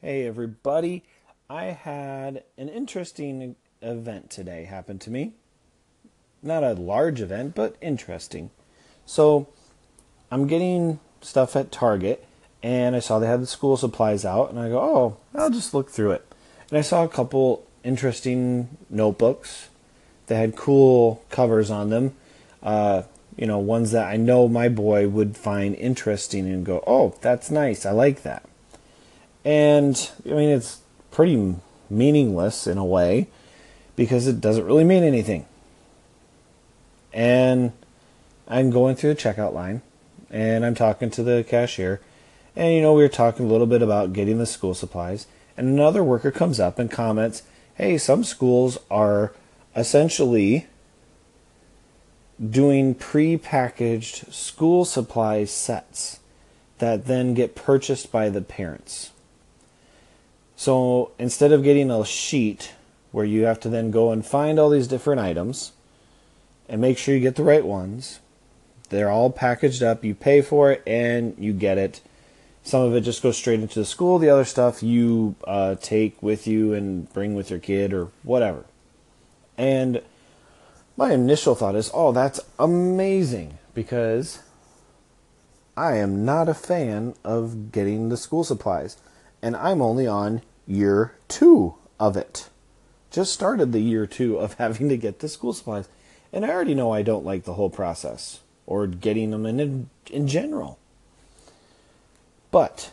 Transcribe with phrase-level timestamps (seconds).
[0.00, 1.02] Hey, everybody.
[1.50, 5.32] I had an interesting event today happen to me.
[6.40, 8.50] Not a large event, but interesting.
[9.06, 9.48] So,
[10.30, 12.24] I'm getting stuff at Target,
[12.62, 15.74] and I saw they had the school supplies out, and I go, oh, I'll just
[15.74, 16.32] look through it.
[16.70, 19.68] And I saw a couple interesting notebooks
[20.28, 22.14] that had cool covers on them.
[22.62, 23.02] Uh,
[23.36, 27.50] you know, ones that I know my boy would find interesting and go, oh, that's
[27.50, 27.84] nice.
[27.84, 28.44] I like that.
[29.48, 30.80] And I mean, it's
[31.10, 31.56] pretty
[31.88, 33.28] meaningless in a way
[33.96, 35.46] because it doesn't really mean anything.
[37.14, 37.72] And
[38.46, 39.80] I'm going through the checkout line
[40.28, 42.02] and I'm talking to the cashier.
[42.54, 45.26] And, you know, we were talking a little bit about getting the school supplies.
[45.56, 47.42] And another worker comes up and comments,
[47.76, 49.32] hey, some schools are
[49.74, 50.66] essentially
[52.38, 56.20] doing pre-packaged school supply sets
[56.80, 59.12] that then get purchased by the parents.
[60.58, 62.72] So instead of getting a sheet
[63.12, 65.70] where you have to then go and find all these different items
[66.68, 68.18] and make sure you get the right ones,
[68.88, 72.00] they're all packaged up, you pay for it and you get it.
[72.64, 76.20] Some of it just goes straight into the school, the other stuff you uh, take
[76.20, 78.64] with you and bring with your kid or whatever.
[79.56, 80.02] And
[80.96, 84.40] my initial thought is, oh, that's amazing because
[85.76, 88.96] I am not a fan of getting the school supplies.
[89.40, 92.48] And I'm only on year two of it.
[93.10, 95.88] Just started the year two of having to get the school supplies.
[96.32, 100.28] And I already know I don't like the whole process or getting them in, in
[100.28, 100.78] general.
[102.50, 102.92] But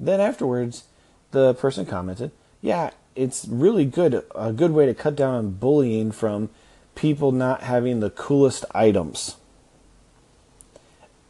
[0.00, 0.84] then afterwards,
[1.30, 6.10] the person commented, yeah, it's really good, a good way to cut down on bullying
[6.10, 6.48] from
[6.94, 9.36] people not having the coolest items.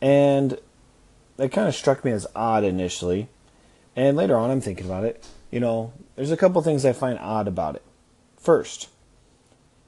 [0.00, 0.58] And
[1.38, 3.28] it kind of struck me as odd initially.
[3.94, 5.26] And later on, I'm thinking about it.
[5.50, 7.82] You know, there's a couple things I find odd about it.
[8.36, 8.88] First,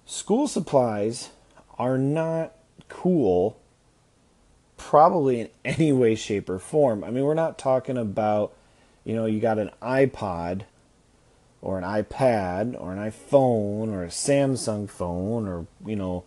[0.04, 1.30] school supplies
[1.78, 2.52] are not
[2.88, 3.58] cool,
[4.76, 7.02] probably in any way, shape, or form.
[7.02, 8.52] I mean, we're not talking about,
[9.04, 10.62] you know, you got an iPod
[11.62, 16.24] or an iPad or an iPhone or a Samsung phone or, you know,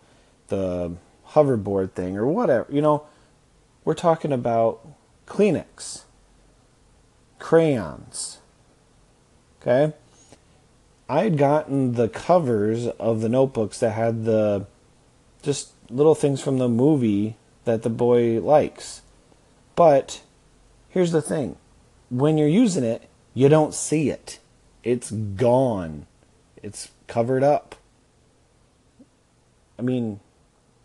[0.48, 0.96] the
[1.30, 2.66] hoverboard thing or whatever.
[2.70, 3.06] You know,
[3.84, 4.86] we're talking about
[5.26, 6.02] Kleenex,
[7.38, 8.38] crayons.
[9.60, 9.94] Okay?
[11.08, 14.66] I had gotten the covers of the notebooks that had the
[15.42, 19.02] just little things from the movie that the boy likes.
[19.74, 20.22] But
[20.88, 21.56] here's the thing
[22.10, 24.38] when you're using it, you don't see it.
[24.82, 26.06] It's gone.
[26.62, 27.74] It's covered up.
[29.78, 30.20] I mean,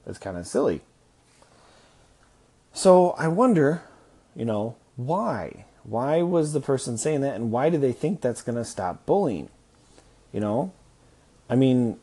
[0.06, 0.82] it's kind of silly.
[2.74, 3.84] So I wonder,
[4.36, 5.66] you know, why?
[5.84, 9.06] Why was the person saying that and why do they think that's going to stop
[9.06, 9.50] bullying?
[10.32, 10.72] You know?
[11.50, 12.00] I mean,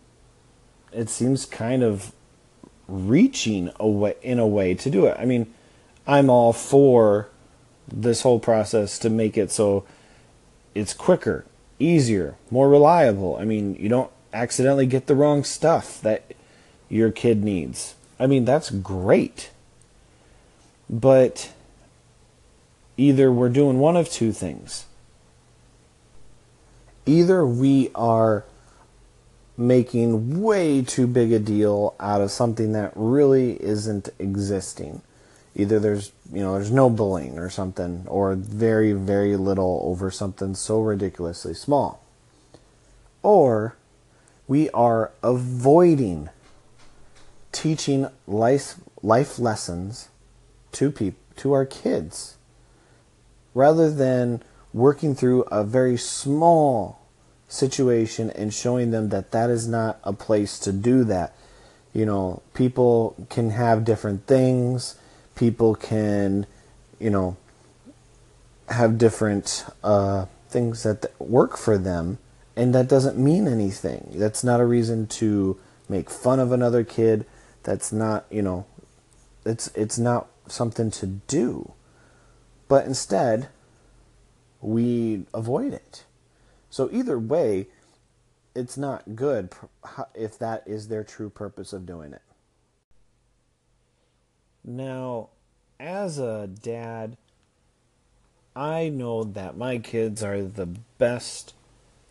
[0.93, 2.13] it seems kind of
[2.87, 5.17] reaching away in a way to do it.
[5.19, 5.53] I mean,
[6.07, 7.29] I'm all for
[7.89, 9.85] this whole process to make it so
[10.75, 11.45] it's quicker
[11.81, 13.37] easier, more reliable.
[13.37, 16.35] I mean, you don't accidentally get the wrong stuff that
[16.89, 17.95] your kid needs.
[18.19, 19.51] I mean, that's great.
[20.89, 21.53] But
[23.01, 24.85] either we're doing one of two things.
[27.07, 28.45] Either we are
[29.57, 35.01] making way too big a deal out of something that really isn't existing.
[35.57, 40.55] Either there's you know there's no bullying or something or very very little over something
[40.55, 42.05] so ridiculously small.
[43.23, 43.77] Or
[44.47, 46.29] we are avoiding
[47.51, 50.11] teaching life life lessons
[50.73, 52.37] to people to our kids
[53.55, 57.01] rather than working through a very small
[57.49, 61.35] situation and showing them that that is not a place to do that
[61.93, 64.97] you know people can have different things
[65.41, 66.45] people can,
[66.99, 67.35] you know,
[68.69, 72.19] have different uh, things that work for them,
[72.55, 74.13] and that doesn't mean anything.
[74.15, 75.59] That's not a reason to
[75.89, 77.25] make fun of another kid.
[77.63, 78.67] That's not, you know,
[79.47, 81.73] it's it's not something to do.
[82.71, 83.49] But instead,
[84.61, 86.05] we avoid it.
[86.71, 87.67] So either way,
[88.55, 89.51] it's not good
[90.15, 92.23] if that is their true purpose of doing it.
[94.63, 95.31] Now,
[95.81, 97.17] as a dad,
[98.55, 101.55] I know that my kids are the best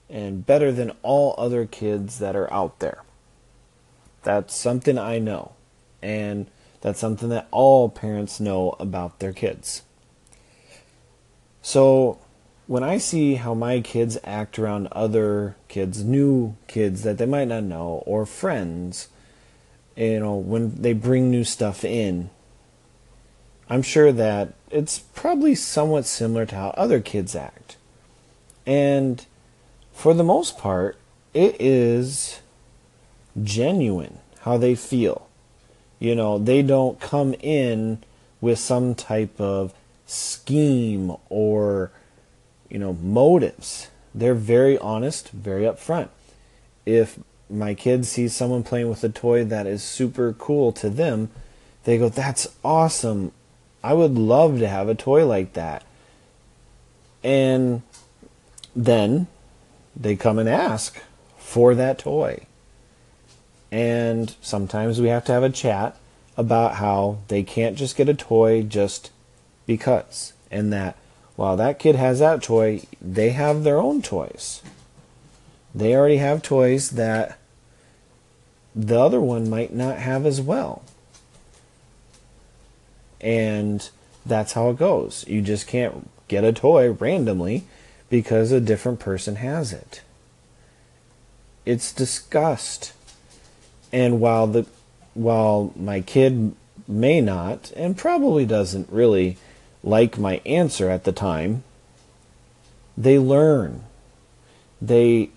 [0.09, 3.03] and better than all other kids that are out there.
[4.23, 5.53] That's something I know.
[6.01, 6.47] And
[6.81, 9.83] that's something that all parents know about their kids.
[11.61, 12.19] So,
[12.67, 17.47] when I see how my kids act around other kids, new kids that they might
[17.47, 19.09] not know, or friends,
[19.95, 22.29] you know, when they bring new stuff in,
[23.69, 27.77] I'm sure that it's probably somewhat similar to how other kids act.
[28.65, 29.25] And
[29.91, 30.97] for the most part,
[31.33, 32.39] it is
[33.41, 35.27] genuine how they feel.
[35.99, 38.01] You know, they don't come in
[38.41, 39.73] with some type of
[40.09, 41.91] scheme or,
[42.69, 43.89] you know, motives.
[44.13, 46.09] They're very honest, very upfront.
[46.85, 47.19] If
[47.49, 51.29] my kid sees someone playing with a toy that is super cool to them,
[51.83, 53.31] they go, That's awesome.
[53.83, 55.83] I would love to have a toy like that.
[57.23, 57.81] And
[58.75, 59.27] then
[59.95, 61.01] they come and ask
[61.37, 62.45] for that toy.
[63.71, 65.97] And sometimes we have to have a chat
[66.35, 69.11] about how they can't just get a toy just
[69.69, 70.33] because.
[70.49, 70.97] And that
[71.35, 74.63] while that kid has that toy, they have their own toys.
[75.75, 77.37] They already have toys that
[78.75, 80.81] the other one might not have as well.
[83.21, 83.87] And
[84.25, 85.23] that's how it goes.
[85.27, 87.65] You just can't get a toy randomly
[88.09, 90.01] because a different person has it.
[91.63, 92.93] It's disgust.
[93.93, 94.65] And while the
[95.13, 96.55] while my kid
[96.87, 99.37] may not and probably doesn't really
[99.83, 101.63] like my answer at the time,
[102.97, 103.83] they learn.
[104.81, 105.29] They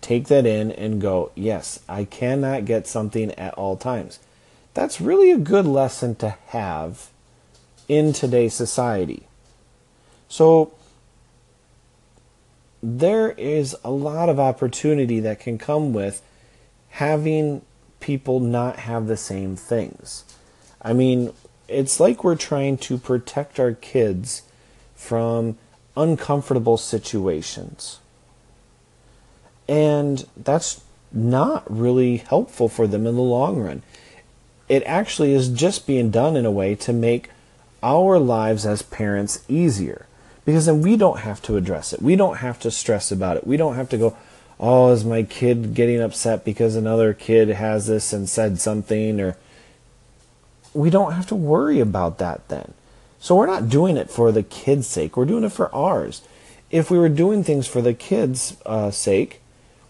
[0.00, 4.18] take that in and go, yes, I cannot get something at all times.
[4.74, 7.08] That's really a good lesson to have
[7.88, 9.26] in today's society.
[10.28, 10.72] So,
[12.82, 16.22] there is a lot of opportunity that can come with
[16.90, 17.62] having
[18.00, 20.24] people not have the same things.
[20.82, 21.32] I mean,
[21.68, 24.42] it's like we're trying to protect our kids
[24.94, 25.58] from
[25.96, 27.98] uncomfortable situations.
[29.68, 30.82] And that's
[31.12, 33.82] not really helpful for them in the long run.
[34.68, 37.30] It actually is just being done in a way to make
[37.82, 40.06] our lives as parents easier
[40.44, 42.02] because then we don't have to address it.
[42.02, 43.46] We don't have to stress about it.
[43.46, 44.16] We don't have to go,
[44.58, 49.36] oh, is my kid getting upset because another kid has this and said something or
[50.76, 52.74] we don't have to worry about that then.
[53.18, 55.16] So we're not doing it for the kids' sake.
[55.16, 56.22] We're doing it for ours.
[56.70, 59.40] If we were doing things for the kids' uh, sake,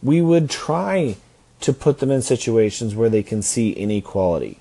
[0.02, 1.16] we would try
[1.60, 4.58] to put them in situations where they can see inequality.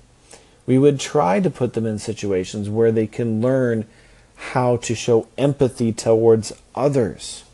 [0.66, 3.86] We would try to put them in situations where they can learn
[4.34, 7.44] how to show empathy towards others.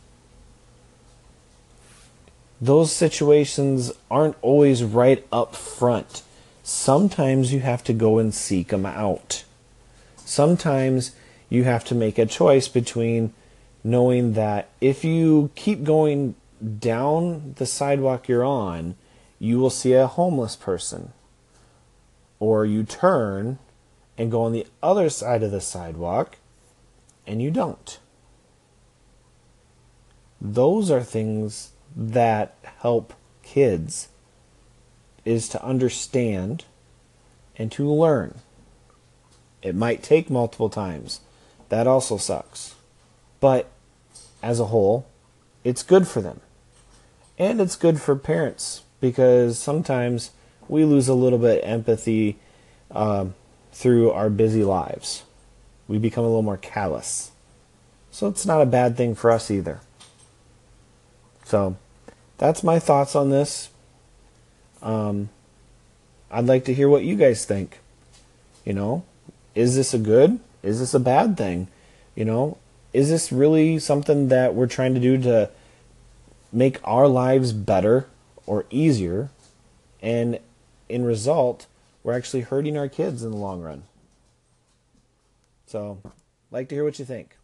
[2.61, 6.23] Those situations aren't always right up front.
[6.63, 9.45] Sometimes you have to go and seek them out.
[10.17, 11.13] Sometimes
[11.49, 13.35] you have to make a choice between
[13.83, 16.37] knowing that if you keep going
[16.79, 18.95] down the sidewalk you're on,
[19.41, 21.13] you will see a homeless person.
[22.39, 23.59] Or you turn
[24.17, 26.37] and go on the other side of the sidewalk
[27.27, 27.99] and you don't.
[30.41, 34.09] Those are things that help kids
[35.25, 36.65] is to understand
[37.57, 38.37] and to learn.
[39.63, 41.21] It might take multiple times.
[41.69, 42.75] That also sucks.
[43.41, 43.71] But
[44.43, 45.07] as a whole,
[45.65, 46.41] it's good for them.
[47.39, 50.31] And it's good for parents because sometimes
[50.69, 52.39] we lose a little bit of empathy
[52.91, 53.35] um,
[53.73, 55.23] through our busy lives
[55.93, 57.33] we become a little more callous.
[58.11, 59.81] So it's not a bad thing for us either.
[61.45, 61.77] So
[62.39, 63.69] that's my thoughts on this.
[64.83, 65.29] Um,
[66.31, 67.81] I'd like to hear what you guys think.
[68.65, 69.05] You know,
[69.55, 70.41] is this a good?
[70.63, 71.69] Is this a bad thing?
[72.15, 72.59] You know,
[72.93, 75.51] is this really something that we're trying to do to
[76.53, 78.07] make our lives better
[78.47, 79.31] or easier?
[80.01, 80.39] And
[80.89, 81.67] in result,
[82.03, 83.85] we're actually hurting our kids in the long run.
[85.67, 85.99] So,
[86.51, 87.37] like to hear what you think.